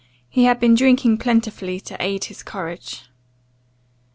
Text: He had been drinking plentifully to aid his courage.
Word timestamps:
He 0.27 0.45
had 0.45 0.59
been 0.59 0.73
drinking 0.73 1.19
plentifully 1.19 1.79
to 1.81 1.95
aid 2.01 2.23
his 2.23 2.41
courage. 2.41 3.03